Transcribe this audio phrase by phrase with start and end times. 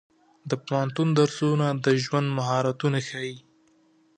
[0.49, 3.35] د پوهنتون درسونه د ژوند مهارتونه ښيي.